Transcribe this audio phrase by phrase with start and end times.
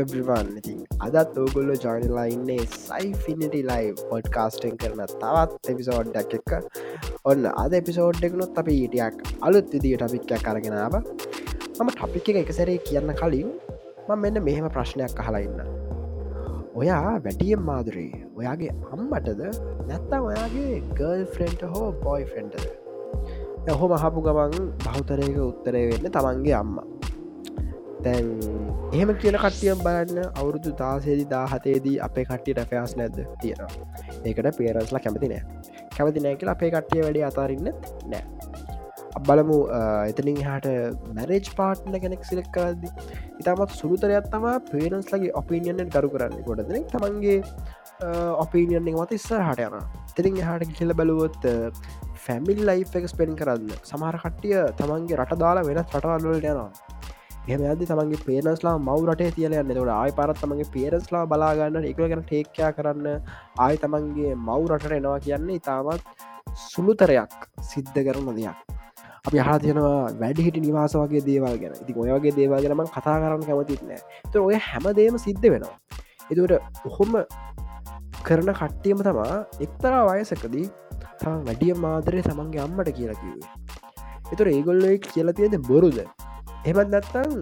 [0.00, 6.52] Hello එබ්‍රිවන් ඉතින් අදත් ඕගොල්ල ජොයිනලා ඉන්නේ සයිෆිනිටි ලයි පොඩ්කාස්ටෙන් කරන තවත් එපිසෝඩ්ඩක් එක්ක
[7.24, 13.12] ඔන්න අද එපිසෝඩ් එකනුත් අපි ඊටයක් අලුත් විදිී ටපික්යක් කරගෙනාව මම ටපික් එක එකසරේ කියන්න
[13.20, 13.50] කලින්
[14.08, 15.60] ම මෙන්න මෙහෙම ප්‍රශ්නයක් අහලා ඉන්න.
[16.74, 18.12] ඔයා වැඩියම් මාදුරේ.
[18.38, 19.42] ඔයාගේ අම්මටද
[19.88, 22.64] නැත්තා ඔයාගේ ගල් ෆ්‍රෙන්ට් හෝ බොයි ෆ්‍රෙන්ටද
[23.68, 26.99] ඔහොම හපු ගමන් බෞතරයක උත්තරය වෙන්න තමන්ගේ අම්මා.
[28.04, 28.26] තැන්
[28.94, 33.70] එහෙම කියන කට්ටියම් බලන්න අවුරුදු තාසේදි දාහතේදී අපේ කට්ටියට ෆෑස් නැද්ද තියෙනවා.
[34.24, 35.42] ඒකට පේරන්ස්ලා කැමති නෑ.
[35.96, 37.68] කැමති නෑ කියලා අපේ කට්ටිය වැඩි අතාරන්න
[38.12, 38.24] නෑ.
[39.18, 39.58] අබලමු
[40.10, 40.72] එතනින් හට
[41.16, 42.90] මැරේජ් පාට්න කෙනෙක් සිලෙක් කරදදි
[43.42, 47.38] ඉතාමත් සුළුතරයක් තමා පේරන්ස්ලගේ ඔපිනියන්ෙන් කරු කරන්න ගොඩදන තමන්ගේ
[48.44, 49.74] ඔපිනියන්ෙන් මත ඉස්සර හට යන
[50.18, 51.42] තරින් හට කියල බැලුවොත්
[52.26, 56.70] ෆැමිල් ලයි් එක ස්පෙන් කරන්න සමහර කට්ටිය තමන්ගේ රට දාලා වෙනත් රටවල්වලට යනවා.
[57.48, 59.72] එහම ඇද තමන්ගේ පේනස්ලා මව් රටේ තියල යන්න.
[59.76, 63.06] තොට ආය පරත් තමගේ පේරස්ලා බලාගන්න එක ගැන ටේක්කයා කරන්න.
[63.58, 66.02] ආය තමන්ගේ මව් රටට එනවා කියන්නේ ඉතාමත්
[66.66, 67.32] සුළුතරයක්
[67.70, 68.58] සිද්ධ කරන දෙයක්.
[69.26, 71.74] අපි හා තියෙනවා වැඩිහිට නිවාස වගේ දේවල් ගැන.
[71.82, 74.00] ඉති ඔයගේ දේවල් ගැනම කතා කරන්න කැමතිත් නෑ.
[74.32, 75.76] ත ඔය හැමදේම සිද්ධ වෙනවා.
[76.30, 76.52] එතුට
[76.88, 77.12] ඔහොම
[78.26, 80.66] කරන කට්ටියම තමා එක්තරා වයසකදී
[81.20, 83.48] තම වැඩිය මාදරය තමන්ගේ අම්මට කියලා කිවේ
[84.32, 85.98] එතුර ඒගොල්ලො කියලා තියෙද බොරුද?
[86.62, 87.36] එමත් නැත්තන්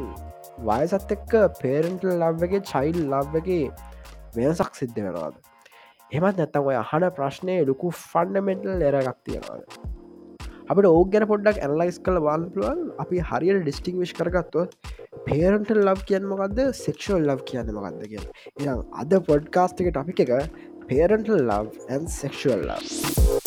[0.66, 3.64] වයසත් එක්ක පේරෙන්ටල් ලබ්වගේ චයිල් ලබ්වගේ
[4.36, 5.40] වෙනසක් සිද්ධ වෙනවාද
[6.12, 9.64] එමත් නැත්තම ඔය අහන ප්‍රශ්නය ලොකු ෆන්ඩමෙන්ටල් එරගක් තියෙනවාද
[10.68, 14.78] අපට ඕක ගැන පොඩ්ඩක් ඇනලයිස් කළ වාල් පුළුවන් අපි හරියට ඩිස්ටිං විශ් කරගත්තුව
[15.26, 20.64] පේරන්ටල් ලබ් කියන්න මොකක්ද සෙක්ෂල් ලබ් කියන්න මොකක්ද කිය එනම් අද පොඩ්කාස්ට එක ටපි එක
[20.86, 23.37] පේරන්ටල් ලබ් ඇන් සෙක්ෂල් ලබ්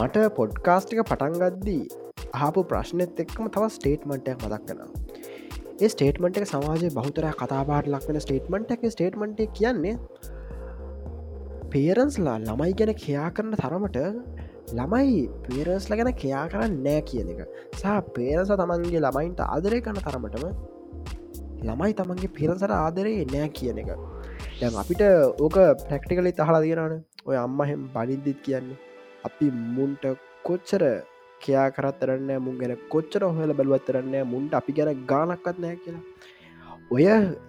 [0.00, 1.82] මට පොඩ්කාස්ටික පටන්ගද්දී
[2.40, 4.80] ආපු ප්‍රශ්නත් එක්කම තව ස්ටේට්මටයක් මදක් කන
[5.78, 9.94] ඒ ස්ටේට්මට එක සමාජ බහතර කතාපාට ලක්වෙන ස්ටේට්මට එක ස්ටේට්මට කියන්නේ
[11.72, 13.98] පේරන්ස්ලා ළමයි ගැන කයා කරන තරමට
[14.72, 17.40] ළමයි පේරන්ස්ල ගැන කයා කරන්න නෑ කියන එක.
[17.74, 20.46] සහ පේරස තමන්ගේ ළමයින්ට ආදරය කන තරමටම
[21.62, 23.90] ළමයි තමන්ගේ පිරසට ආදරේ නෑ කියන එක.
[24.60, 25.02] දැන් අපිට
[25.40, 25.58] ඕක
[25.88, 28.78] ප්‍රක්ටිකලි තහලා තියෙනන ඔය අම්මහෙම බනිද්දිත් කියන්නේ.
[29.28, 30.04] අපි මුන්ට
[30.46, 30.82] කොච්චර
[31.42, 36.04] කයා කරත්තරන්න මුන් ගැන කොච්චර හොල බැලුවත්තරන්න මුන්ට අපි ගැන ගානක්වත් නෑ කියලා.
[36.94, 37.04] ඔය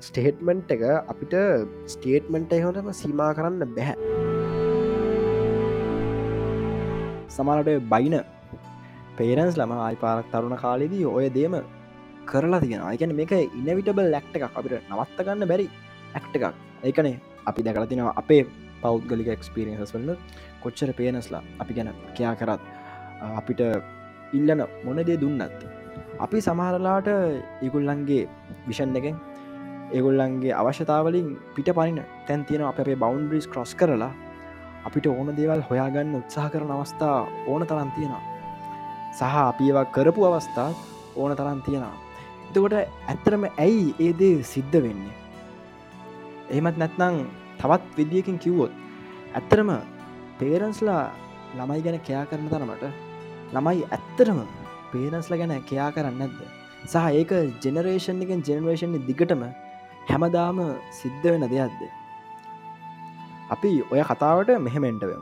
[0.08, 1.36] ස්ටේට්මන්ට් එක අපිට
[1.94, 3.96] ස්ටේට්මන්ට හොටම සීමා කරන්න බැහැ
[7.36, 8.16] සමානට බයින
[9.18, 11.56] පේරන්ස් ලම ආයි පාරක් තරුණ කාලෙදී ඔය දේම
[12.32, 14.52] කරලා තියෙන අයකැන මේක ඉනවිටබල් ලැක්ට එකක්.
[14.60, 15.68] අපිට නවත්තගන්න බැරි
[16.18, 16.46] ඇක්ට එකක්.
[16.88, 17.16] ඒකනේ
[17.50, 18.44] අපි දැකල තිනවා අපේ
[18.84, 20.18] පෞද්ගලික එක්ස්පිරියන්ස් වන්න
[20.64, 22.62] කොච්චර පේනස්ලා අපි ගැන කයා කරත්
[23.40, 23.62] අපිට
[24.38, 25.60] ඉල්ලන මොනදේ දුන්නත්.
[26.24, 27.10] අපි සමහරලාට
[27.66, 28.24] ඉගුල්ලන්ගේ
[28.68, 29.16] විෂන් එකෙන්
[29.96, 34.12] ඒගොල්ලන්ගේ අවශ්‍යතාවලින් පිට පනින තැන් තියෙන අප අපේ බෞන්ඩරිස් ක්‍රොස් කරලා
[34.88, 37.18] අපිට ඕන දේවල් හොයාගන්න උත්සාහ කරන අවස්ථා
[37.48, 38.24] ඕන තරන් තියෙනවා.
[39.18, 40.76] සහ අපිවා කරපු අවස්ථාත්
[41.16, 41.96] ඕන තරන් තියෙනවා.
[42.50, 42.76] එතකොට
[43.08, 45.16] ඇත්තරම ඇයි ඒදේ සිද්ධ වෙන්නේ?
[46.52, 47.18] එහෙමත් නැත්නං
[47.60, 48.72] තවත් විදිියකින් කිව්වොත්
[49.36, 49.70] ඇත්තරම
[50.42, 51.04] පේරන්ස්ලා
[51.58, 52.86] ළමයි ගැන කයා කරන තරමට
[53.56, 54.40] ළමයි ඇත්තරම
[54.94, 56.40] පේරන්ස්ල ගැන කයා කරන්න නැද්ද?
[56.92, 57.32] සහ ඒක
[57.64, 59.44] ජෙනරේෂන් එකෙන් ජෙනරේෂන් දිගටම
[60.12, 60.62] හැමදාම
[61.00, 61.82] සිද්ධ වෙන දෙයක්ද?
[63.56, 65.20] අපි ඔය කතාවට මෙහෙමෙන්ටවමු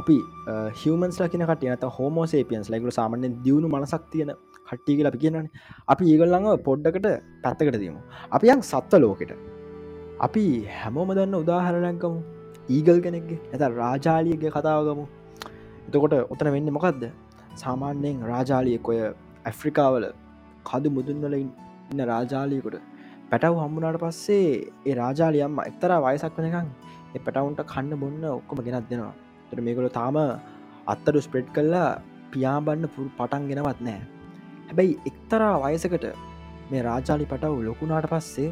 [0.00, 0.16] අපි
[0.80, 4.32] හමන්ස් ලකින කට නත හෝමෝසේපියන්ස් ලයිකු සාමනෙන් දියුණු මනසක් තියෙන
[4.68, 5.50] කට්ටිය කියලා අපි කියනන
[5.92, 7.06] අපි ඒගල්ලඟ පොඩ්ඩකට
[7.44, 8.00] පැත්තකට දීමු.
[8.36, 9.32] අපියන් සත්ව ලෝකෙට.
[10.26, 10.44] අපි
[10.78, 12.35] හැමෝම දන්න උදාහරණයක්කමු
[12.68, 15.04] ඊගල් කෙනෙක්ගේ ඇත රාජාලියගේ කතාවගමු
[15.86, 17.04] එතකොට ඔතන වෙන්න මොකක්ද
[17.56, 18.98] සාමාන්‍යයෙන් රාජාලියෙක් ඔය
[19.44, 20.06] ඇෆ්‍රිකාවල
[20.64, 22.76] කදු මුදුන්වල ඉන්න රාජාලියකුට
[23.30, 24.50] පැටව් හම්බුනාට පස්සේ
[24.86, 26.68] ඒ රාජාලියම්ම එක්තරා වයසක් වනකං
[27.12, 29.14] එ පැටවුන්ට කන්න බොන්න ඔක්කොම ගෙනත් දෙනවා.
[29.48, 30.16] තර මේකොල තාම
[30.86, 31.90] අත්තරු ස්ප්‍රෙඩ් කල්ලා
[32.32, 34.00] පියාබන්න පුරු පටන් ගෙනවත් නෑ
[34.68, 36.06] හැබැයි එක්තරා වයසකට
[36.70, 38.48] මේ රාජාලි පටව් ලොකුනාට පස්සේ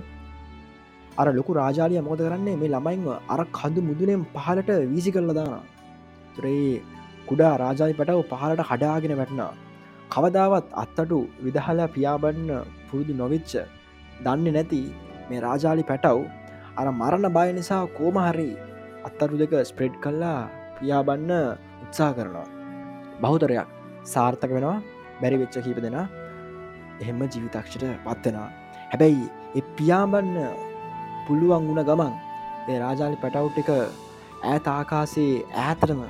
[1.18, 2.56] අර ලොකු රාජාලිය මොද කරන්නේ?
[2.60, 5.52] මේ ළමයින්ව අර කඳු මුදුනෙන් පහලට වීසි කරල දාන
[6.34, 6.82] තුරේ
[7.28, 9.52] කුඩා රාජාලි පටව පහලට හඩාගෙන වැටනා
[10.14, 12.50] කවදාවත් අත්තටු විදහලා පියාබන්න
[12.88, 13.52] පුරුදු නොවිච්ච
[14.24, 14.82] දන්න නැති
[15.28, 16.18] මේ රාජාලි පැටව්
[16.80, 18.50] අර මරණ බය නිසා කෝමහරි
[19.08, 20.40] අත්තරු දෙක ස්ප්‍රෙඩ් කල්ලා
[20.78, 21.32] පියාබන්න
[21.84, 22.48] උත්සා කරනවා.
[23.22, 23.68] බහුතරයක්
[24.04, 24.78] සාර්ථක වෙනවා
[25.20, 25.96] බැරි වෙච්ච කීප දෙෙන
[27.00, 28.48] එහෙම ජීවිතක්ෂට පත්වෙනවා
[28.90, 29.26] හැබැයි
[29.58, 30.36] එ පියාබන්න
[31.26, 32.14] පුළුවන් වුණ ගමන්
[32.70, 35.32] ඒ රාජාලි පැටව් එක ඈත ආකාසේ
[35.62, 36.00] ඈතරම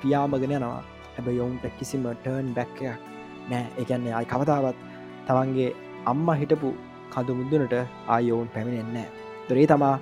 [0.00, 0.82] පියාමගෙන යනවා.
[1.14, 3.00] හැබ යොවුන්ට කිසිම ටර්න් බැක්කයක්
[3.50, 4.78] නෑ එකන්නේ අයි කවතාවත්
[5.26, 5.70] තමන්ගේ
[6.12, 6.70] අම්ම හිටපු
[7.12, 7.74] කඳු මුදුනට
[8.14, 9.08] ආයෝවන් පැමිණෙන්නේ
[9.48, 9.96] දොරේ තමා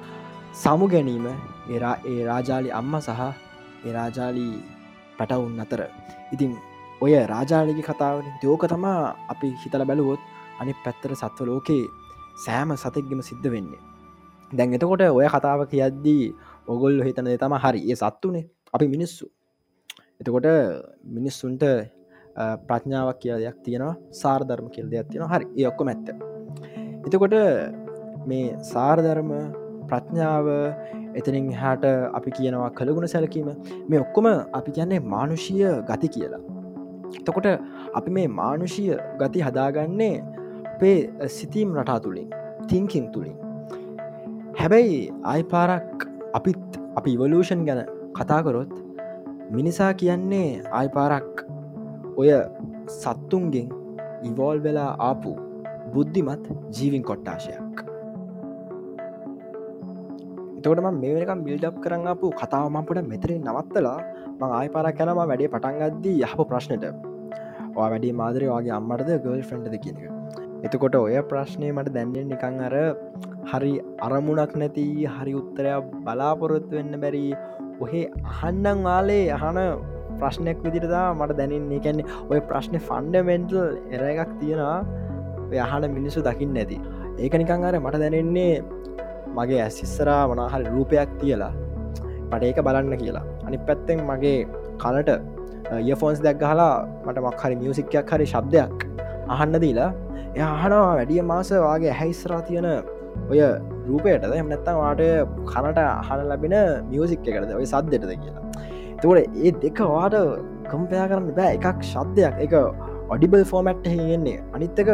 [0.63, 1.27] සමු ගැනීම
[1.77, 3.21] එරා ඒ රාජාලි අම්ම සහ
[3.85, 4.55] ඒ රාජාලී
[5.19, 5.81] පැටවුන් අතර.
[6.35, 6.53] ඉතින්
[7.05, 9.01] ඔය රාජාලිකි කතාවන දෝක තමා
[9.33, 10.21] අපි හිතල බැලුවොත්
[10.61, 11.91] අනි පැත්තර සත්ව ලෝකයේ
[12.45, 13.83] සෑම සතෙක්ගෙම සිද්ධ වෙන්නේ.
[14.53, 16.25] දැන් එතකොට ඔය කතාව කියද්දී
[16.69, 17.81] ඔගොල්ල හිතන තම හරි.
[17.91, 18.45] ඒ සත්තුනේ.
[18.75, 19.27] අපි මිනිස්සු.
[20.21, 20.49] එතකොට
[21.17, 21.65] මිනිස්සුන්ට
[22.69, 23.95] ප්‍රඥාවක් කිය දෙයක් තියෙනවා.
[24.23, 25.47] සාර්ධර්ම කියල් දෙයක් තියෙන හරි.
[25.59, 26.07] ඒ ඔක්කො මැත්ත
[27.07, 27.35] එතකොට
[28.27, 29.31] මේ සාර්ධර්ම
[29.91, 30.47] ප්‍රඥාව
[31.19, 31.85] එතනින් හට
[32.19, 33.49] අපි කියනවා කළගුණ සැලකීම.
[33.89, 34.27] මේ ඔක්කොම
[34.59, 36.43] අපි කියන්නේ මානුෂීය ගති කියලා.
[37.21, 37.49] එතකොට
[37.99, 40.15] අපි මේ මානුෂීය ගති හදාගන්නේ
[40.73, 42.29] අපේ සිතීම් රටා තුළින්
[42.69, 43.37] තිංකින් තුළින්
[44.53, 46.05] හැබැයි ආයි පාරක්
[46.35, 47.81] අපිත් අපි ඉවලූෂන් ගැන
[48.17, 48.73] කතාකරොත්
[49.51, 51.45] මිනිසා කියන්නේ ආයි පාරක්
[52.17, 52.31] ඔය
[52.95, 53.69] සත්තුන්ගෙන්
[54.23, 55.33] ඉවෝල් වෙලා ආපු
[55.95, 56.45] බුද්ධිමත්
[56.77, 57.77] ජීවින් කොට්ටාශයක්.
[60.59, 63.99] එතකට මේකම් බිල්ඩප් කරන්න අපපු කතාවමපට මෙතරින් නවත්තලා
[64.33, 66.85] මං ආය පාරක් කැනම වැඩේ පටන්ගද්දී යහප ප්‍රශ්නයට
[67.75, 69.97] වැඩි මාදරය වගේ අම්මටද ගල් ෆ්‍රන්ටද කියන
[70.67, 72.75] එතකොට ඔය ප්‍රශ්නය මට දැන්නෙන් නිකං අර
[73.51, 73.73] හරි
[74.07, 77.23] අරමුණක් නැති හරි උත්තරයක් බලාපොරොත්තු වෙන්න බැරි
[77.85, 79.59] ඔහේ අහන්නම් වාලේ අහන
[80.21, 81.81] ප්‍රශ්නයක් විදිරදා මට දැනන්නේ.
[81.85, 83.59] කැන්නේ ඔය ප්‍රශ්නය ෆන්ඩමෙන්ටල්
[83.95, 84.79] එර එකක් තියෙනවා.
[85.63, 86.79] යහන මිනිස්සු දකින්න නැති
[87.19, 88.55] ඒක නිකං අර මට දැනෙන්නේ
[89.39, 91.53] මගේ ඇසිස්සරා වනාහරි රූපයක් තියලා
[92.31, 93.27] මට ඒක බලන්න කියලා.
[93.47, 94.39] අනි පැත්තෙන් මගේ
[94.85, 95.11] කලට
[95.91, 96.73] යෆෝන්ස් දැක් ගහලා
[97.07, 98.92] මට මක්හරි මියසික්යක් හරි ශබ්දයක්
[99.29, 99.91] අහන්න දීලා
[100.35, 102.69] එය අහනවා වැඩිය මාස වගේ හැයිස්රා තියෙන
[103.31, 103.41] ඔය
[103.89, 105.03] රූපයට එමනැත්තම් වාට
[105.53, 106.55] කනට අහන ලබෙන
[106.91, 108.45] මියසික් එකකරද ඔය සද්දෙටද කියලා.
[109.03, 110.17] තවට ඒ දෙක වාට
[110.71, 111.53] කම්පයා කරන්න බෑ.
[111.59, 112.55] එකක් ශබ්දයක් එක
[113.13, 114.91] ඔඩිබල් ෆෝමැට් හෙගෙන්නේ අනිත්තක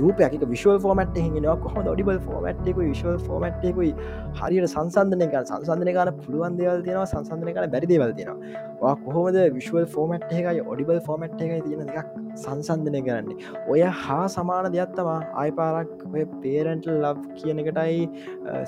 [0.00, 0.34] රූපයක්.
[0.52, 3.92] විශල් ෆෝමට් හිෙනවා කොහොම ඩිබල් ෆෝමට්ෙකු විශල් ෆෝමට්ෙකුයි
[4.40, 7.06] හරියට සංසන්ධනය ගන සංසන්ධනය ගන පුළුවන් දෙවල් තියෙනවා.
[7.12, 8.94] සංසන්ධනය කන බැරිදවල් තියෙනවා.
[9.04, 12.12] කොහොමද විශවල් ෆෝමට් එකයි ඔඩිබල් ෆෝමට් එකයි තියෙන එකක්
[12.44, 13.36] සංසන්ධනය කරන්නේ?
[13.72, 18.04] ඔය හා සමාන දෙයක්ත්තමා ආයිපාරක් ඔය පේරන්ට ලව් කියන එකටයි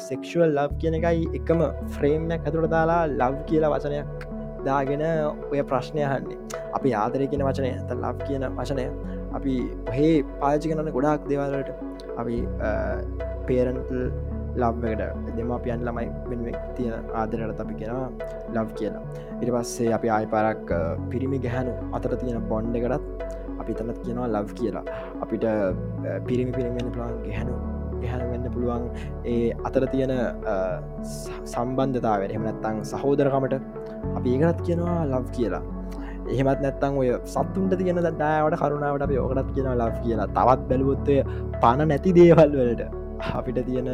[0.08, 1.62] සෙක්ෂුවල් ලව් කියන එකයි එකම
[1.96, 4.26] ෆ්‍රේම්යක් ඇතුට දාලා ලව් කියලා වචනයක්
[4.66, 5.04] දාගෙන
[5.52, 8.86] ඔය ප්‍රශ්නය හන්නේ අපි ආදරය කියන වචනය ඇත ලව් කියන වචනය
[9.36, 9.54] අපි
[9.90, 11.70] ඔහේ පාචි කනන්න ගොඩාක් දෙවල්ලට
[12.20, 12.36] අපි
[13.48, 14.00] පේරන්ටල්
[14.62, 17.96] ලබ්කට දෙමපියන් ළමයි වෙනුවෙක් තියෙන ආදරයට අපි කියෙන
[18.56, 19.02] ලව් කියලා.
[19.40, 20.70] ඉට පස්සේ අපි ආය පරක්
[21.12, 23.04] පිරිමි ගැහැනු අතර තියෙන බොන්්ඩ එකටත්
[23.60, 24.84] අපි තනත් කියනවා ලව් කියලා.
[25.22, 25.46] අපිට
[26.28, 27.56] පිරිමි පිරිමෙන ප්ලාන් ගැහැනු
[28.02, 28.84] ගැහැන වෙන්න පුළුවන්.
[29.34, 30.12] ඒ අතර තියෙන
[31.54, 33.54] සම්බන්ධතාව එහමනැත්තං සහෝදරකමට
[34.18, 35.64] අපි ඒකත් කියනවා ලව් කියලා.
[36.34, 40.28] එහෙමත් නැත්තං ඔය සත්තුන්ට තියෙන දදාවට කරුණාවට අප යෝකටත් කියෙන ලක් කියලා.
[40.38, 41.16] තවත් බැලුවොත්තය
[41.62, 42.82] පණ නැති දේවල් වලට
[43.38, 43.88] අපිට තියෙන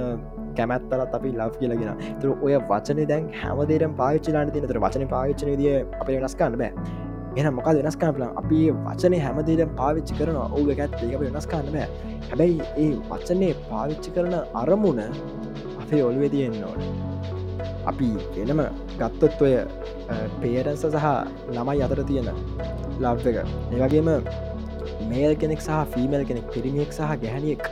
[0.58, 6.08] කැමැත්තලත් අපි ලව් කියලගෙන තුර ඔය වචන දැන් හැමදේරම් පාච්චිලාට තිනතර වචන පාච්චන දිය අප
[6.08, 6.72] වෙනස්කන්න බෑ.
[7.36, 11.88] එන මොක වෙනස්කාන්න පලන් අපි වචනය හැමදේරම් පාවිච්චි කරන ඕග ඇත් ඒක වෙනස්කාන්න බෑ.
[12.29, 15.03] හැබැයි ඒ වචනය පාවිච්චි කරන අරමුණ
[15.82, 17.13] අපේ ඔල්ුවේ තියෙන්න්න ඕන.
[17.91, 18.08] අපි
[18.43, 18.60] එනම
[19.00, 19.55] ගත්තොත් ඔය
[20.43, 21.08] පේරන්ස සහ
[21.56, 22.29] ළමයි අතර තියෙන
[23.00, 23.38] ලබ් එක.
[23.74, 24.08] ඒවගේම
[25.10, 27.64] මේල් කෙනෙක් සහ ෆීමල් කෙනෙක් පිරිමියෙක් සහ ගැහැනියෙක්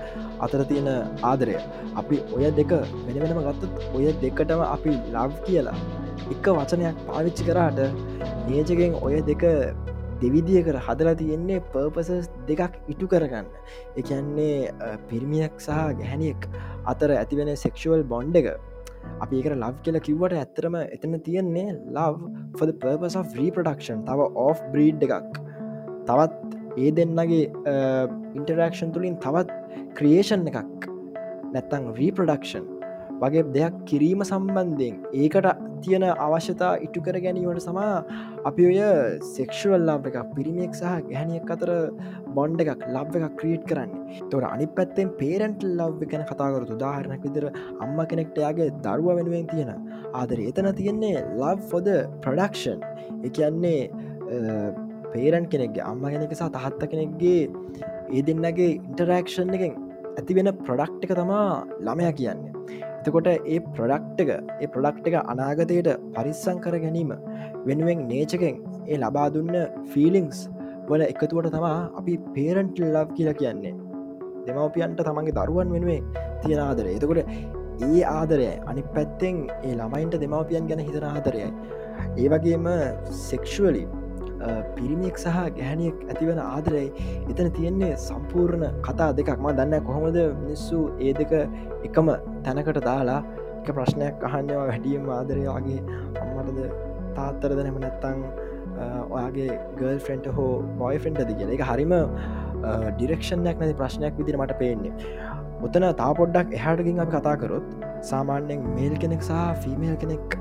[0.45, 0.88] අතර තියෙන
[1.31, 1.57] ආදරය.
[2.00, 2.73] අපි ඔය දෙක
[3.07, 5.78] වෙන වෙනම ගත්තත් ඔය දෙකටම අපි ලව් කියලා
[6.35, 7.81] එක වචනයක් පාවිච්චි කරාට
[8.49, 9.45] නේජකෙන් ඔය දෙක
[10.23, 13.47] දෙවිදිය කර හදලා තියෙන්නේ පර්පසස් දෙකක් ඉටු කරගන්න.
[14.00, 14.71] එකන්නේ
[15.09, 16.47] පිරිමියක් සහ ගැහැනියෙක්
[16.92, 18.49] අතර ඇතිවෙන සෙක්ෂුවල් බොන්්ඩ එක.
[19.25, 24.62] අපි ඒකට ලව් කියලා කිව්වට ඇත්තරම එතන තියෙන්නේ love for the purpose of reproduction තව ඔෆ්
[24.75, 25.40] බ්‍රීඩ් එකක්.
[26.09, 26.35] තවත්
[26.82, 27.44] ඒ දෙන්නගේ
[28.37, 29.50] ඉන්ටරක්ෂන් තුළින් තවත්
[29.99, 30.88] ක්‍රියේෂන් එකක්.
[31.54, 32.64] නැත්තං රීපඩක්ෂන්
[33.21, 35.47] වගේ දෙයක් කිරීම සම්බන්ධයෙන් ඒකට
[35.85, 37.95] තියෙන අවශ්‍යතා ඉටු කර ගැනීමට සමා
[38.49, 38.78] අපි ඔය
[39.35, 41.71] සෙක්ෂුවල් ලාබ් එකක් පිරිමියෙක් සහ ගැහනියක් අතර
[42.37, 44.21] බොන්්ඩ එකක් ලබ් එකක් ක්‍රියට් කරන්නේ.
[44.31, 47.47] තොර අනි පැත්තෙන් පේරන්ට ලව් ගැන කතාකරතු දාහරනක් විදිර
[47.85, 49.71] අම්ම කෙනෙක්ටයාගේ දරුව වෙනුවෙන් තියෙන
[50.21, 51.90] ආදර එතන තියෙන්නේ ලව් ෆොද
[52.25, 52.81] ප්‍රඩක්ෂන්
[53.28, 53.81] එකන්නේ
[55.12, 57.40] පේරන් කෙනෙක්ගේ අම්ම කෙනෙක සහ තහත්ත කෙනෙක්ගේ
[58.16, 59.75] ඒ දෙන්නගේ ඉන්ටරක්ෂන් එකෙන්
[60.19, 61.47] ඇති වෙන ප්‍රඩක්් එක තමා
[61.87, 62.52] ළමය කියන්නේ.
[63.02, 67.12] එතකොට ඒ ප්‍රඩක්් එක ඒ ප්‍රඩක්් එක අනාගතයට පරිස්සං කර ගැනීම
[67.66, 69.56] වෙනුවෙන් නේචකෙන් ඒ ලබා දුන්න
[69.92, 70.42] ෆීලිංස්
[70.88, 73.75] වල එකතුවට තමා අපි පේරන්ට් ලව් කියලා කියන්නේ.
[74.47, 76.00] දෙමවපියන්ට තමන්ගේ දරුවන් වෙනුවේ
[76.42, 76.94] තියෙන ආදරය.
[76.99, 77.21] එතකොට
[77.88, 81.50] ඒ ආදරය අනි පැත්තෙන් ඒ ළමයින්ට දෙමවපියන් ගැන හිතන ආදරයයි.
[82.16, 82.68] ඒ වගේම
[83.23, 83.85] සෙක්ෂුවලි
[84.76, 86.87] පිරිමියෙක් සහ ගැහැනියෙක් ඇතිවෙන ආදරයි
[87.30, 91.32] එතන තියෙන්නේ සම්පූර්ණ කතා දෙකක්ම දන්න කොහොමද මිනිස්සු ඒ දෙක
[91.88, 92.09] එකම
[92.46, 93.20] තැනකට දාලා
[93.62, 95.80] එක ප්‍රශ්නයක් අහන්නවා වැඩියම් ආදරයාගේ
[96.22, 96.58] අම්මටද
[97.18, 98.22] තාත්තරද නැම නැත්තං
[99.16, 101.50] ඔයාගේ ගල් ෆ්‍රෙන්ට් හෝ බොයි ෆෙන්ට් ඇති කියල.
[101.56, 101.94] එක හරිම
[102.99, 104.92] ඩිරක්ෂණයක් නැති ප්‍රශ්නයක් විදිර මට පේන්නේ.
[105.66, 107.66] ඔතන තා පොඩ්ඩක් එහටකින් අපි කතාකරොත්
[108.12, 110.37] සාමාන්‍යෙන් මේල් කෙනෙක් සහ ෆිමේල් කෙනෙක්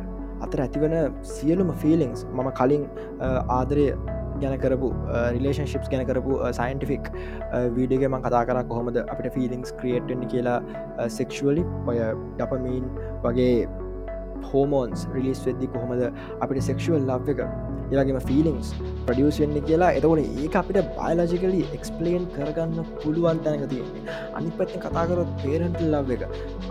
[0.45, 0.95] අතර ඇතිවන
[1.33, 2.83] සියලුම ෆිලිංස් මම කලින්
[3.57, 3.85] ආදරය
[4.43, 4.89] ගැන කරපු
[5.35, 7.11] රිලේෂන්ශිප්ස් ගැන කරපු සයින්ටිෆික්
[7.77, 10.57] වීඩියග මං කතා කර කොහොමද අපිට ෆිලිංස් ක්‍රියට්න්න කියලා
[11.19, 12.01] සෙක්ෂුවලි ඔය
[12.39, 12.85] ඩපමීන්
[13.25, 13.55] වගේ
[14.49, 16.07] හෝමෝන්ස් රිලිස් වෙද්දි කොහොමද
[16.45, 17.41] අපිට සෙක්ෂුවල් ලබ් එක
[17.91, 18.67] ඒගේම ෆිලිංස්
[19.07, 19.91] ප්‍රඩියස් වෙන්න කියලා.
[19.97, 24.17] එතකොට ඒ අපිට බයලජිකලි එක්ස්පලේන් කරගන්න පුළුවන් තැනක තියෙන්නේ.
[24.37, 26.23] අනි පත්ත කතාකරොත් පේරන්ට ලබ් එක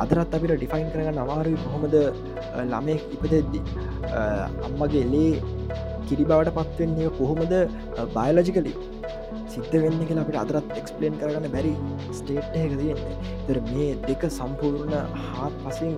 [0.05, 1.97] අදරත් අපිට ඩිෆයින් කරගන්න අමාරුයි කොහොමද
[2.73, 3.61] ළමය ඉපදෙද්දි
[4.69, 5.35] අම්මගේ ලේ
[6.11, 7.55] කිරි බවට පත්වෙන්නේ කොහොමද?
[8.17, 8.75] බයලජිකලි
[9.52, 11.73] සිද්ධ වෙන්න කියලා අපිට අදරත් එක්ස්පලේන් කරගන්න බැරි
[12.19, 13.17] ස්ටේට් එක තියෙන්නේ.
[13.47, 14.95] තර මේ දෙක සම්පූර්ණ
[15.31, 15.97] හාත් පසින්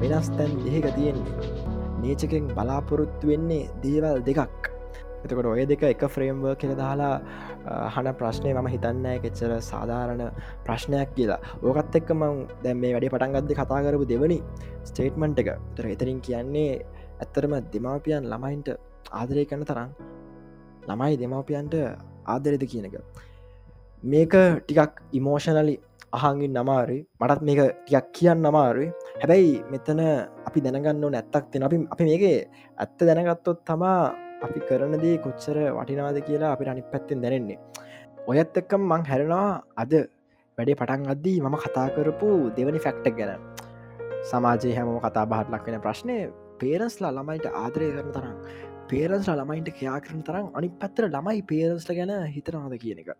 [0.00, 1.50] වෙනස් තැන් දෙක තියෙන්නේ.
[2.04, 4.72] නේචකෙන් බලාපොරොත්තු වෙන්නේ දේවල් දෙකක්.
[5.24, 7.14] එතකොට ඔය දෙක එක ෆ්‍රේම්ව කෙළ දාලා
[7.94, 10.24] හන ප්‍රශ්නය මම හිතන්න කෙච්චර සාධාරණ
[10.66, 11.40] ප්‍රශ්නයක් කියලා.
[11.66, 14.38] ඕකත් එක්ක මං දැම් මේ වැඩි පටන්ගත්ද කතා කරපු දෙවනි
[14.90, 15.48] ස්ටේට්මන්ට් එක.
[15.76, 16.70] තර එතරින් කියන්නේ
[17.22, 18.68] ඇත්තරම දෙමාපියන් ළමයින්ට
[19.12, 19.90] ආදරය කන්න තරම්
[20.88, 21.74] ළමයි දෙමාපියන්ට
[22.26, 22.96] ආදරෙද කියන එක.
[24.02, 24.34] මේක
[24.66, 25.76] ටිකක් ඉමෝෂනලි
[26.12, 28.92] අහගින් නමාරි මටත් මේක ටියක් කියන්න අමාරුයි.
[29.20, 30.00] හැබැයි මෙතන
[30.48, 32.38] අපි දැනගන්න නැත්තක් තින අපි අපි මේකේ
[32.78, 34.14] ඇත්ත දැනගත්තොත් තමා
[34.46, 37.58] අපි කරනදී කොච්චර වටිනාද කියලා අපි අනි පැත්තෙන් දැනෙන්නේ.
[38.30, 39.92] ඔයත් එක්කම් මං හැරෙනවා අද
[40.58, 43.40] වැඩේ පටන් අද්දී මම කතා කරපු දෙවනි ෆැක්ටක් ගැන.
[44.30, 46.16] සමාජය හැම කතා බහත් ලක් වෙන ප්‍රශ්නය
[46.60, 48.36] පේරස්ලා ළමයිට ආදරය කරන තරම්
[48.90, 53.10] පේරන්ස්ලා ළමයින්ට කයා කරන තරම් අනි පත්තර ළමයි පේරස්ට ගැන හිතනවාද කියන එක.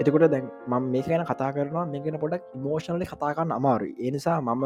[0.00, 1.84] එතකොට දැන් මම මේක ගැන කතා කරනවා.
[1.94, 4.64] මේගෙන පොඩක් මෝෂණලි කතාකන්න අමාරු ඒනිසා මම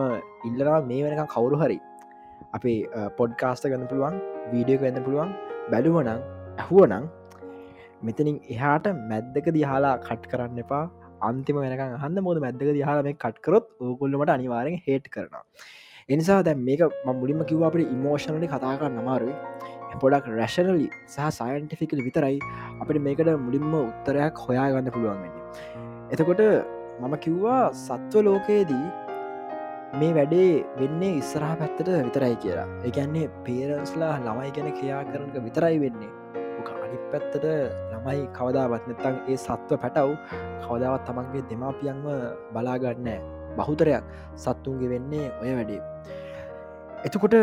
[0.48, 1.78] ඉල්ලනවා මේ වෙනක කවුරු හරි
[2.56, 2.78] අපේ
[3.20, 4.18] පොඩ්කාස්ට ගන්න පුළුවන්
[4.52, 5.32] වීඩියෝ ගන්න පුළුවන්
[5.72, 6.10] බැලුවනං
[6.60, 7.08] ඇහුවනං
[8.08, 10.84] මෙතනින් එහාට මැද්දක දිහාලා කට් කරන්න එපා.
[11.28, 15.44] අන්තිම වෙනක හන්න මොද මැද්දක දිහාල මේ කට්කරොත් ඕකුල්ලමට අනිවාරෙන් හේට කරනවා.
[16.14, 16.82] එනිසා දැන් මේක
[17.20, 19.34] මුලින්ම කිව අපට ඉමෝෂණලි කතා කරන්න අමාරුයි.
[20.02, 22.38] පොඩක් රැශනලි සහ සයින්ටිෆිකල් විතරයි
[22.80, 25.34] අපිට මේකට මුලින්ම උත්තරයක් හොයා ගන්න පුළුවන්ගන්න
[26.12, 26.44] එතකොට
[27.00, 28.86] මම කිව්වා සත්ව ලෝකයේදී
[30.00, 32.68] මේ වැඩේ වෙන්නේ ඉස්සරහ පැත්තට විතරයි කියලා.
[32.88, 36.12] එකන්නේ පේරන්ස්ලා ළමයි ගැන කයා කරනක විතරයි වෙන්නේ.
[36.86, 37.46] අනි පැත්තට
[37.92, 40.10] ළමයි කවදාවත් නැතන් ඒ සත්ව පැටව්
[40.64, 42.06] කවදාවත් තමන්ගේ දෙමාපියන්ව
[42.54, 43.08] බලාගන්න
[43.58, 44.04] බහුතරයක්
[44.36, 45.82] සත්තුන්ගේ වෙන්නේ ඔය වැඩේ.
[47.06, 47.36] එතකොට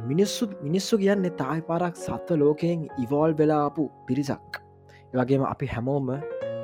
[0.00, 4.60] මිනිස්සු මිනිස්සු කියන්න තායි පාරක් සත්ව ලෝකයෙන් ඉවෝල් වෙලාපු පිරිසක්.
[5.14, 6.08] වගේම අපි හැමෝම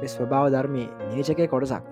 [0.07, 1.85] ස්වභාව ධර්මය නේචකය කොටසක්.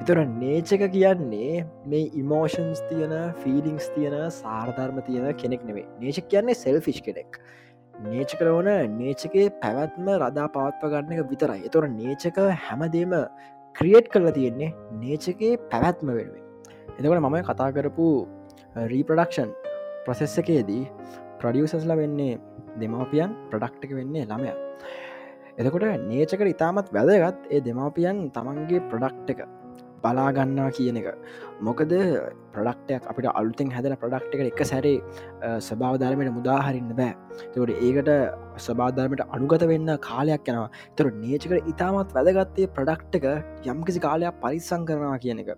[0.00, 7.02] එතර නේචක කියන්නේ මේ ඉමෝෂන්ස් තියන ෆිලිංස් තියන සාර්ධර්ම තියෙන කෙනෙක් නෙවේ නේචක කියන්නේ සෙල්ෆිෂ්
[7.02, 7.40] කෙනෙක්.
[7.94, 11.60] නේච කරවන නේචකේ පැවැත්ම රදා පවත්ව ගන්න එක විතරයි.
[11.68, 13.14] එතොර නේචක හැමදේම
[13.74, 16.44] ක්‍රියට් කරලා තියෙන්නේ නේචකේ පැවැත්ම වෙනුවෙන්.
[16.90, 18.06] එතකට මම කතා කරපු
[18.74, 19.50] uh, රීපඩක්ෂන්
[20.08, 20.84] ප්‍රසෙස් එකේදී
[21.40, 22.40] ප්‍රඩියසස්ල වෙන්නේ
[22.80, 24.52] දෙමවපියන් ප්‍රඩක්්ක වෙන්නේ ළමය.
[25.60, 29.40] එතකොට නේචකට ඉතාමත් වැදගත් ඒ දෙමවපියන් තමන්ගේ ප්‍රඩක්් එක
[30.02, 31.08] බලාගන්නවා කියන එක.
[31.60, 31.92] මොකද
[32.54, 34.98] ප්‍රඩක්ටයක් අපිට අලුතෙන් හැදල ප්‍රඩක්් එක එක සැරේ
[35.68, 37.14] ස්භාවධර්මයට මුදාහරින්න බෑ.
[37.54, 38.10] තකට ඒකට
[38.66, 40.70] ස්භාධර්මයට අනුගත වෙන්න කාලයක් යනවා.
[40.96, 45.52] තොර නේචකට ඉතාමත් වැදගත්තේ ප්‍රඩක්් එක යම්කිසි කාලයක් පරිස්සං කරනවා කියන එක.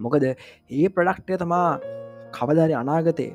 [0.00, 1.99] මොකද ඒ ප්‍රඩක්ටය තමා
[2.40, 3.32] කවධරි අනාගතයේ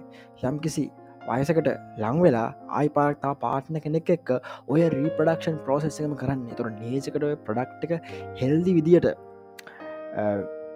[0.52, 0.86] යම්කිසි
[1.28, 1.70] වයසකට
[2.02, 2.48] ලංවෙලා
[2.80, 4.30] ආයි පාර්තා පාට්න කෙනෙක් එක්ක
[4.74, 6.44] ඔය රීපඩක්ෂන් ප්‍රෝසෙස්සකම කරන්න.
[6.58, 9.08] තුර නේසකට ඔය ප්‍රඩක්් එක හෙල්දි විදියට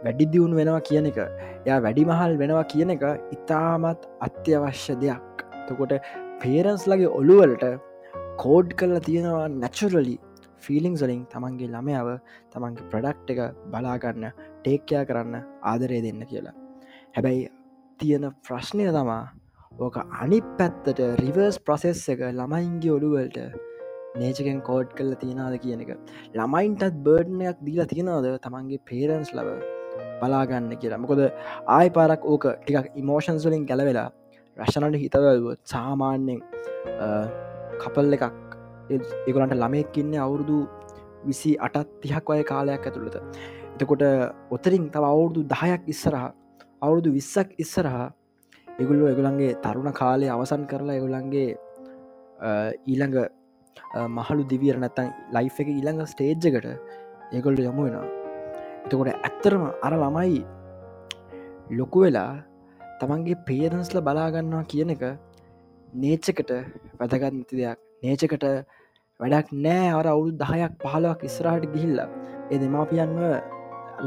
[0.06, 1.20] වැඩි දියුණු වෙනවා කියන එක
[1.68, 3.06] ය වැඩි මහල් වෙනවා කියන එක
[3.36, 5.46] ඉතාමත් අත්‍යවශ්‍ය දෙයක්.
[5.68, 5.94] තකොට
[6.42, 7.66] පේරන්ස් ලගේ ඔළුවලට
[8.44, 10.16] කෝඩ් කරලා තියෙනවා නැචුරලි
[10.66, 12.10] ෆිලිං සලින් තමන්ගේ ළමයාව
[12.54, 13.40] තමන්ගේ ප්‍රඩක්් එක
[13.74, 14.28] බලාගන්න
[14.64, 16.56] ටේක්කයා කරන්න ආදරය දෙන්න කියලා.
[17.16, 17.48] හැබැයි
[18.02, 19.24] තියෙන ප්‍රශ්නය තමා.
[19.80, 23.38] ඕක අනි පැත්තට රිවර්ස් ප්‍රසෙස් එක ළමයින්ගේ ඔඩුවලට
[24.18, 25.92] නේචකෙන් කෝඩ් කල්ල තියෙනද කියන එක.
[26.36, 29.58] ළමයින්ටත් බර්ඩ්නයක් දීලා තියෙනවද තමන්ගේ පේරන්ස් ලව
[30.22, 31.02] බලාගන්න කියලා.
[31.04, 31.22] මොකොද
[31.78, 34.10] ආය පාරක් ඕක ටිකක් ඉමෝෂන්ස් වලින් ගැලවෙලා
[34.58, 36.42] රශනට හිතවල්ව සාමාන්‍යෙන්
[37.82, 38.26] කපල් එකක්
[39.30, 40.60] එගලන්ට ළමෙක්කින්න අවුරුදු
[41.26, 43.18] විසි අටත් තිහක් අය කාලයක් ඇතුළට
[43.74, 44.04] එතකොට
[44.52, 46.30] ඔතරින් තව අවුරුදු දහයක් ඉස්සරහා
[46.82, 48.08] අවුරුදු විස්සක් ඉස්සරහා
[48.68, 51.50] එගුල්ලු එගුලන්ගේ තරුණ කාලය අවසන් කරලා එගුලන්ගේ
[52.92, 53.18] ඊළඟ
[54.18, 56.68] මහලු දිවියර නැත්තන් ලයි් එක ඉළඟ ස්ටේජ්ජකට
[57.36, 58.08] ඒකොල්ට යොමු වෙනවා.
[58.86, 60.40] එතකොට ඇත්තරම අර ළමයි
[61.80, 62.32] ලොකු වෙලා
[63.02, 65.04] තමන්ගේ පේරන්ස්ල බලාගන්නවා කියන එක
[66.04, 66.52] නේච්චකට
[67.00, 68.46] වැදගත් නැති දෙයක් නේචකට
[69.20, 69.88] වැඩක් නෑ.
[70.00, 72.00] අර අවුදු දහයක් පහලක් ඉස්රාට ගිහිල්ල
[72.52, 73.20] ඒ දෙමාපියන්ව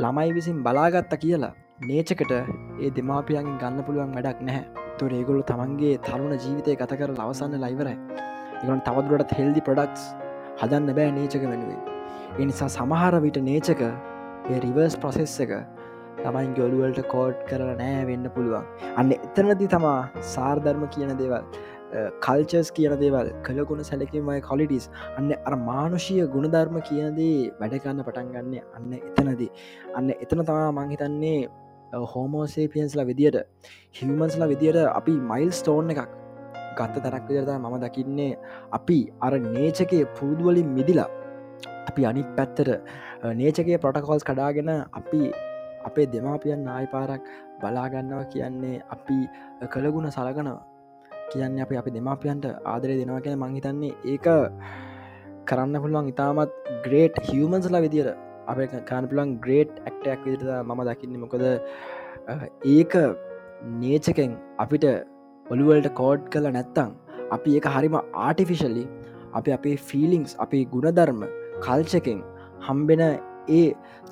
[0.02, 4.64] ළමයි විසින් බලාගත්ත කියලා නේචකට ඒ දෙමාපියන්ගෙන් ගන්න පුළුවන් වැඩක් නැහැ.
[4.98, 7.96] තුර ඒගොලු තමන්ගේ තරුණ ජීවිතය ගත කර ලවසන්න ලයිවරයි
[8.62, 10.04] එගන් තවදුරට හෙල්දි ප්‍රඩක්ස්
[10.60, 11.80] හදන්න බෑ නේචක වෙනුවේ
[12.38, 15.54] එනිසා සමහර විට නේචක ඒ රිවර්ස් ප්‍රොසෙස් එක
[16.22, 18.68] තමයින් ගොලුවලට කෝඩ් කරලා නෑ වෙන්න පුළුවන්.
[18.98, 19.98] අන්න එතනදි තමා
[20.34, 21.48] සාර්ධර්ම කියන දේවල්
[22.26, 24.86] කල්චස් කියන දේවල් කළගුණ සැලකීමයි කොලිටිස්
[25.18, 29.50] අන්න අර මානුෂීය ගුණධර්ම කියනදේ වැඩකන්න පටන් ගන්න අන්න එතනදී.
[29.96, 31.40] අන්න එතන තමා මංහිතන්නේ
[31.92, 33.38] හෝමෝසේපියන්ස්ලා විදියට
[33.94, 36.08] හිවමන්ස්ලා විදියට අපි මයිල් ස්ටෝන් එකක්
[36.76, 38.38] ගත්ත තරක් විදිරත මම දකින්නේ.
[38.72, 41.10] අපි අර නේචකය පුරුදුවලින් මිදිලා
[41.88, 42.68] අපි අනික් පැත්තර
[43.34, 45.22] නේචකේ පොටකෝල්ස් කඩාගෙන අපි
[45.84, 47.22] අපේ දෙමාපියන් ආය පාරක්
[47.60, 49.18] බලාගන්නවා කියන්නේ අපි
[49.68, 50.60] කළගුණ සලගනවා
[51.30, 54.26] කියන්න අප අපි දෙමාපියන්ට ආදරය දෙනවා කියෙන මංහිතන්නේ ඒක
[55.44, 56.52] කරන්න පුළුවන් ඉතාමත්
[56.84, 58.08] ග්‍රේට් හිවමන්ස්ලා විදිර
[58.52, 61.20] අප කානපුලන් ග්‍රේට් ඇක්ටක් විදිට මම දකින්න.
[61.24, 61.44] මොකද
[62.76, 62.94] ඒක
[63.82, 64.86] නේචකෙන් අපිට
[65.46, 66.92] ඔළුවල්ට කෝඩ් කළ නැත්තං
[67.36, 68.84] අපි ඒක හරිම ආටිෆිශල්ලි
[69.38, 71.20] අපි අපේ ෆිලිංස් අපේ ගුණධර්ම
[71.64, 72.20] කල්චකෙන්
[72.66, 73.02] හම්බෙන
[73.50, 73.66] ඒ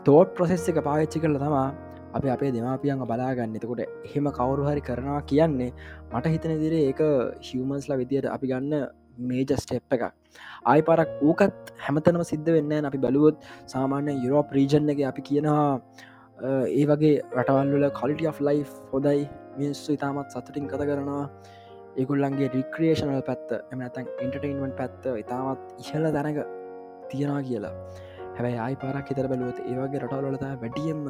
[0.06, 1.66] තෝට් ප්‍රොසෙස් එක පාච්චි කරල තමා
[2.16, 3.56] අප අපේ දෙමාපියන් බලාගන්න.
[3.58, 5.70] එතකොට එහෙම කවුරු හරි කරනවා කියන්නේ
[6.12, 7.02] මට හිතන දිර ඒක
[7.48, 8.88] හිවමන්ස්ලා විදියට අපි ගන්න
[9.28, 13.36] මේජ ස්ටෙප් එක ආයි පරක් ඕකත් හැමතනම සිද්ධ වෙන්න අපි බලුවොත්
[13.74, 15.68] සාමාන්‍ය යුරෝප රීජන් එක අපි කියනවා
[16.78, 18.60] ඒ වගේ රටවල්ල කොලිට of ලයි්
[18.92, 19.22] හොදයි
[19.58, 21.24] මිනිස්සු ඉතාමත් සතුටින් කත කරනවා.
[22.00, 26.38] ඒකුල්ලන්ගේ රික්‍රේෂනල් පැත්ත එමනතන් ඉන්ටර්ටයින්මෙන්ට් පැත්ත ඉතාමත් ඉහල දැනක
[27.10, 27.74] තියෙනවා කියලා.
[28.36, 31.04] හැබැයි ආයි පාරක් හිතර බැලුවත ඒවගේ රටවලත වැඩියම්ම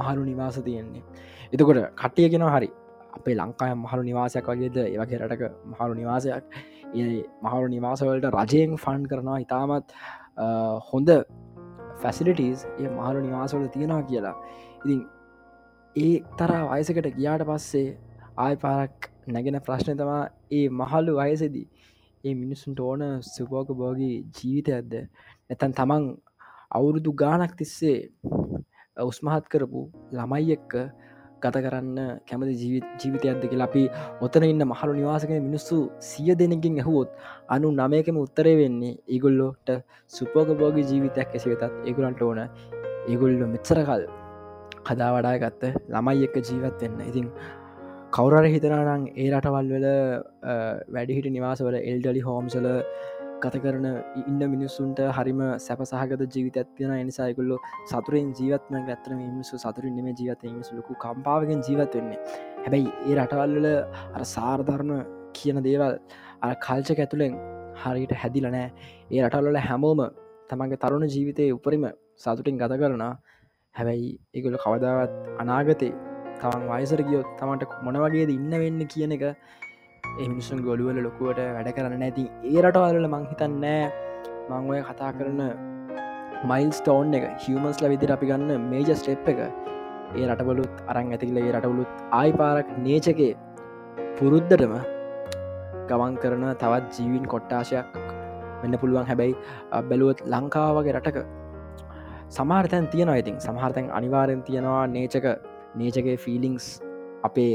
[0.00, 1.02] මහලු නිවාස තියෙන්නේ.
[1.52, 2.70] එතකොට කට්ටියගෙන හරි
[3.18, 4.76] අපේ ලංකාය මහලු නිවාසයක් වගේද?
[4.86, 6.44] ඒවගේ රටක මහලු නිවාසයක්.
[6.94, 9.38] ඒ මහලු නිවාසවලට රජයෙන් ෆන් කරනවා.
[9.38, 9.94] ඉතාමත්
[10.90, 11.10] හොඳ
[12.02, 14.36] ෆැසිලිටස් ඒ මහලු නිවාසවල තියෙනවා කියලා.
[14.78, 15.00] ඉතින්
[15.96, 17.88] ඒ තර වයසකට ගියාට පස්සේ
[18.36, 21.66] ආය පාරක් නැගෙන ප්‍රශ්නය තමා ඒ මහල්ලු වයසදී
[22.24, 24.92] ඒ මිනිස්සුන්ට ඕන සුපෝක බෝගී ජීවිතයක්ද?
[25.48, 26.04] නැතන් තමන්
[26.70, 27.98] අවුරුදු ගානක් තිස්සේ
[28.96, 30.72] උස්මහත් කරපු ළමයි එක්ක
[31.42, 31.98] ගත කරන්න
[32.28, 33.68] කැමති ජීවිතයක්ද කියලා.
[33.68, 33.82] අපි
[34.20, 37.10] ඔතන ඉන්න මහලු නිවාසක මිනිස්සු සිය දෙනකින් ඇහුවොත්
[37.48, 39.70] අනු නමයකම උත්තරේ වෙන්නේ ඒගොල්ලොට
[40.12, 42.42] සුපෝක බෝග ජීවිතයක් ඇසි වෙතත් ඒගුලන්ට ඕන
[43.06, 44.04] ඒගොල්ලො මෙච්චරකල්
[44.86, 47.00] කදා වඩා ගත්ත ළමයි එක්ක ජීවත් වෙන්න.
[47.10, 47.26] ඉතින්
[48.14, 49.86] කවුරර හිතනනම් ඒ රටවල් වල
[50.94, 52.66] වැඩිහිට නිවාසවල එල්ඩලි හෝම්සල
[53.42, 53.86] ගත කරන
[54.22, 60.76] ඉන්න මිනිස්සුන්ට හරිම සැපසහගත ජීවිතත් තියෙන එනිසායකුල්ලො සතුරෙන් ජීවත්ම ගත්තර මිනිස්සු සතුරින් නෙම ජීවත මිනිසු
[60.76, 62.20] ලොකු කම්පාවගෙන් ජීවත් වෙන්නේ.
[62.58, 63.66] හැබැයි ඒ රටවල්ල
[64.16, 64.92] අර සාර්ධර්ම
[65.34, 65.94] කියන දේවල්
[66.42, 67.34] අර කල්ච ඇතුළෙන්
[67.82, 68.66] හරියට හැදිලනෑ
[69.10, 70.02] ඒ රටල්ල හැමෝම
[70.50, 71.86] තමන්ගේ තරුණ ජීවිතය උපරිම
[72.18, 73.04] සතුටින් ගත කරන
[73.74, 75.92] හැබැයි ඒගොල කවදාවත් අනාගතේ
[76.40, 79.24] තමන් වයිසර ගියොත් තමන්ට මොනවගේද ඉන්න වෙන්න කියන එක
[80.18, 83.82] එමිනිසුන් ගොඩුවල ලොකුවට වැඩ කරන්න ඇති ඒ රටවල්ල මංහිතන්නෑ
[84.50, 85.40] මංඔය කතා කරන
[86.50, 89.40] මයිල් ස්ටෝන් එක හිවමස්ල විදිර අපි ගන්න මේජ ස්ටෙප් එක.
[90.18, 93.32] ඒ රටබලුත් අරං ඇතිකල ඒ රටවලුත් ආයි පාරක් නේචකේ
[94.18, 94.74] පුරුද්ධටම
[95.90, 97.98] ගමන් කරන තවත් ජීවින් කොට්ටාශයක්
[98.62, 99.06] වෙන්න පුළුවන්.
[99.10, 99.34] හැබැයි
[99.90, 101.18] බැලුවත් ලංකාවගේ රටක
[102.30, 103.36] සමාර්තැන් තියෙනවා ඉතින්.
[103.46, 105.26] සමහර්තැන් අනිවාරෙන් තියෙනවා නේචක
[105.80, 106.66] නේචගේ ෆිලිංස්
[107.28, 107.54] අපේ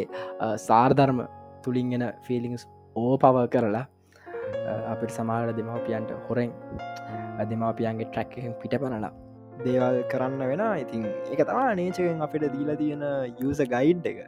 [0.68, 1.20] සාර්ධර්ම
[1.66, 3.86] තුළින්ගෙන ෆිලිංස් ඕ පව කරලා
[4.94, 6.52] අපිට සමාල දෙමවපියන්ට හොරෙන්
[7.46, 9.14] දෙමවපියන්ගේ ට්‍රැක්කෙන් පිට පනලා
[9.60, 10.64] දේවල් කරන්න වෙන.
[10.84, 13.04] ඉතින් එක තමා නේචකෙන් අපිට දීලා තියෙන
[13.42, 14.20] යස ගයිඩ් එක.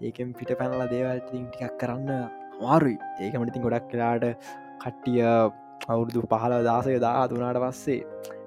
[0.00, 2.10] ඒකෙන් පිට පැනලා දේවල් ටිකක් කරන්න
[2.60, 4.24] මාරුයි ඒකමටිතින් ගොඩක් කලාට
[4.80, 5.24] කට්ටිය
[5.88, 7.98] අවුරුදු පහල දාසය දා තුනාට පස්සේ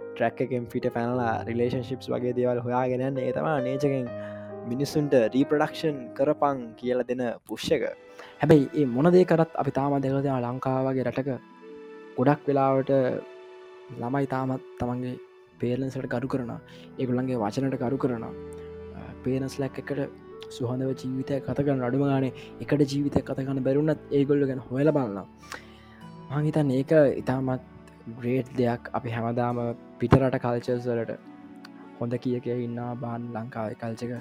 [0.08, 4.10] ට්‍රැක් එකෙන් පිට පැනලා රිලේෂන්ශිප්ස් වගේ දේවල් හොයාගෙනන්න ඒ තමා නේචකෙන්
[4.70, 7.84] මිනිස්සුන්ට රීප්‍රඩක්ෂන් කරපං කියල දෙන පුෂ්‍යක
[8.42, 11.30] හැබැයි ඒ මොනදේ කරත් අපි තාම දෙකද ලංකාවගේ රටක
[12.18, 12.92] ගොඩක් වෙලාවට
[13.94, 15.16] ළමයි තාමත් තමන්ගේ
[15.60, 16.54] පේලන්සට ගරු කරන
[17.00, 18.26] ඒගුල්ලන්ගේ වචනට ගරු කරන
[19.24, 20.02] පේනස් ලැක් එකට
[20.52, 25.30] සුහඳව ජීවිතය කතකන අඩුම ගානේ එකට ජීවිතය කතගන්න බැරුණත් ඒගොල්ල ගැන හොල බලන්න
[26.32, 27.64] මංහිතන් ඒක ඉතාමත්
[28.14, 28.90] ග්‍රේට් දෙයක්.
[28.92, 29.58] අපි හැමදාම
[30.00, 31.12] පිටරට කල්චර්සලට
[32.00, 34.14] හොඳ කිය කිය ඉන්න බාන් ලංකාව කල්චක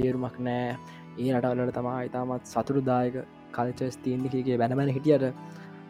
[0.00, 0.76] තේරුමක් නෑ.
[1.20, 3.16] ඒ රටවලට තමා ඉතාමත් සතුරුදායක
[3.56, 5.24] කල්චස් තියන්දිකගේ බැනමැන හිටියට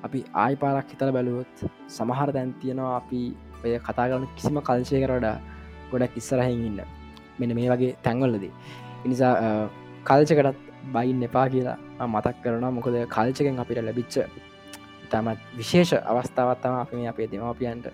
[0.06, 1.64] අපි ආයි පාරක් හිතල බැලුවොත්
[1.96, 3.20] සමහර දැන් තියෙනවා අපි
[3.64, 5.36] ඔය කතා කරන කිසිම කල්ශය කරඩා
[5.90, 6.80] ගොඩක් ඉස්සරහෙන් ඉන්න.
[7.40, 8.52] මෙන මේ වගේ තැන්වල්ලදී
[9.06, 9.34] එනිසා
[10.08, 10.58] කල්චකටත්
[10.94, 14.16] බයින් එපා කියලා මතක් කරන මොකද කල්චකෙන් අපිට ලැබිච්ච
[15.12, 17.86] තමත් විශේෂ අවස්ථාවත්තම අපි අපේ දෙමවපියන්ට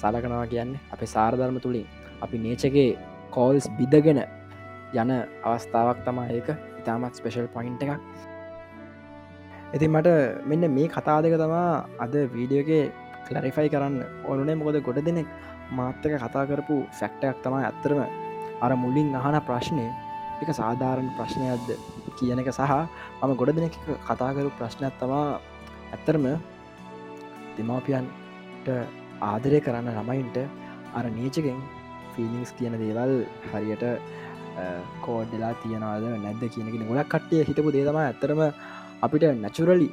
[0.00, 0.80] සලකනවා කියන්නේ.
[0.94, 1.86] අපේ සාරධර්ම තුළින්
[2.24, 2.90] අපි නේචගේ
[3.36, 4.20] කෝල්ස් බිදගෙන
[4.94, 5.10] යන
[5.44, 6.48] අවස්ථාවක් තමා ඒක.
[6.80, 8.00] ඉතාමත් ස්පෙෂල් පොයින්ට එකක්.
[9.74, 10.08] ඉති මට
[10.50, 12.84] මෙන්න මේ කතා දෙක තමා අද වීඩියෝගේ
[13.28, 13.96] කලරිෆයි කරන්න
[14.28, 14.58] ඕනුනේ.
[14.60, 15.28] මොකද ගොඩ දෙනෙක්
[15.78, 18.00] මාත්තක කතා කරපු ෆැක්ටයක් තමයි ඇත්තරම
[18.64, 19.86] අර මුලින් අහන ප්‍රශ්නය
[20.42, 21.68] එක සාධාරණ ප්‍රශ්නයක්ද
[22.18, 22.72] කියන එක සහ
[23.22, 23.76] මම ගොඩ දෙනෙක්
[24.08, 25.26] කතාකරු ප්‍රශ්නයක් තමා
[25.94, 26.24] ඇත්තරම
[27.56, 28.68] දෙමාපියන්ට
[29.30, 30.36] ආදරය කරන්න ළමයින්ට
[30.96, 31.60] අර නීචකෙන්
[32.14, 33.12] ෆිලිංස් කියන දේවල්
[33.50, 33.84] හරියට
[35.04, 38.40] කෝඩ්ඩලා තියනවාද නැද්ද කියනගෙන ගොඩක් කට්ටිය හිතපු දේතම ඇතරම
[39.04, 39.88] අපිට නැචුරලි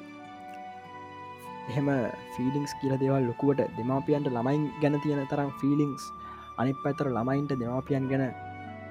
[1.70, 1.90] එහෙම
[2.34, 6.04] ෆිලිංස් කියල දේවල් ලොකුවට දෙමාපියන්ට ළමයින් ගැන තියෙන තරම් ෆිලිංස්
[6.58, 8.26] අනි පැතර ළමයින්ට දෙමාපියන් ගැන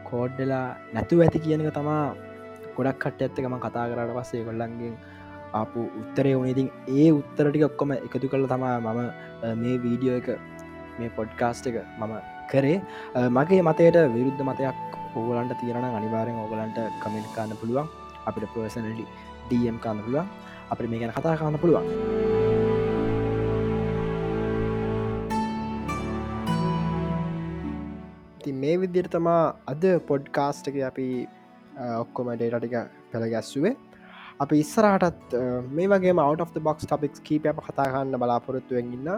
[0.09, 2.03] කෝඩ්ඩලා නැතු ඇති කියනක තමා
[2.77, 4.95] ගොඩක් කට ඇත්තකම කතා කරට පස්සේ කොල්ලන්ගෙන්
[5.55, 9.01] ආපු උත්තරය වනඉතින් ඒ උත්තරටික ඔක්කොම එකතු කළ තමා මම
[9.63, 10.29] මේ වීඩියෝ එක
[10.99, 12.15] මේ පොඩ්කාස්ට එක මම
[12.51, 12.79] කරේ.
[13.31, 14.79] මගේ මතයට විරුද්ධ මතයක්
[15.19, 17.89] ඕගලන්ට තියෙන අනිවාරෙන් ඕගලන්ට කමෙන්ට් කාන්න පුළුවන්.
[18.29, 19.07] අපිට පර්සනලි
[19.51, 20.29] ඩම් කාන්න පුළුවන්.
[20.73, 21.87] අපි මේ ගැන කතා කාන්න පුළුවන්.
[28.43, 31.07] ති මේ විදිර තමා අද පොඩ්කාස්ට එක අපි
[32.03, 32.77] ඔක්කොම ඩේටටික
[33.13, 33.75] පෙළගැස්සුවේ
[34.45, 35.35] අපි ඉස්සරහටත්
[35.77, 39.11] මේ වගේ මවට of බොක්ස් ටොපික්ස් කීප කතාගන්න බලාපොරොත්තුවෙන්ගන්න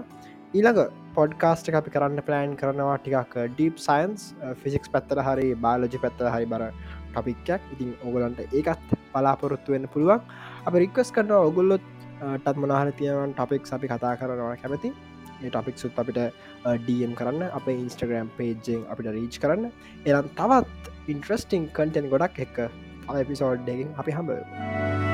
[0.56, 4.22] ඊළඟ පොඩ්කාස්ට අපි කරන්න ප්ලෑන් කරනවා ටිකක් ඩීප් සයින්ස්
[4.62, 6.64] ෆිසික්ස් පැත්තර හරි බාලජි පැත්තර හරි බර
[7.11, 10.24] ටොපික්යක් ඉතින් ඔගලන්ට ඒකත් බලාපොරොත්තු වෙන්න පුළුවන්.
[10.66, 11.84] අප රික්වස් කරන ඔගුල්ලොත්
[12.22, 14.92] uh, ටත් මනාහර තියවන් ටොපික් අපි කතා කරනවා කැමති.
[15.42, 19.68] ඒ ටොපික් සුත් අපිට uh, ඩම් කරන්න අප ඉන්ස්ටග්‍රම් පේජෙන් අපිට රීච් කරන්න.
[20.06, 22.64] එනම් තවත් ඉන්ට්‍රස්ටිං කටෙන් ගොඩක් එක්ක
[23.18, 25.07] එපිසෝඩ්ඩකින් අපි හම්බ